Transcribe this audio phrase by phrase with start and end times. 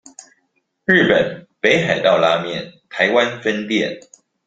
[0.87, 3.99] 日本北海道拉麵台灣分店